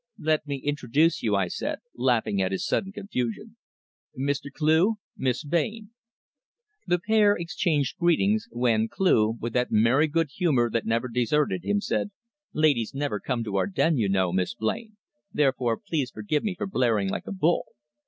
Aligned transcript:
"Let 0.17 0.47
me 0.47 0.55
introduce 0.57 1.21
you," 1.21 1.35
I 1.35 1.47
said, 1.47 1.77
laughing 1.95 2.41
at 2.41 2.51
his 2.51 2.65
sudden 2.65 2.91
confusion. 2.91 3.57
"Mr. 4.19 4.51
Cleugh 4.51 4.95
Miss 5.15 5.43
Blain." 5.43 5.91
The 6.87 6.97
pair 6.97 7.35
exchanged 7.35 7.99
greetings, 7.99 8.47
when 8.49 8.87
Cleugh, 8.87 9.37
with 9.39 9.53
that 9.53 9.71
merry 9.71 10.07
good 10.07 10.31
humour 10.31 10.71
that 10.71 10.87
never 10.87 11.07
deserted 11.07 11.63
him, 11.63 11.81
said 11.81 12.09
"Ladies 12.51 12.95
never 12.95 13.19
come 13.19 13.43
to 13.43 13.57
our 13.57 13.67
den, 13.67 13.97
you 13.99 14.09
know, 14.09 14.33
Miss 14.33 14.55
Blain; 14.55 14.97
therefore 15.31 15.77
please 15.79 16.09
forgive 16.09 16.43
me 16.43 16.55
for 16.55 16.65
blaring 16.65 17.07
like 17.09 17.27
a 17.27 17.31
bull. 17.31 17.65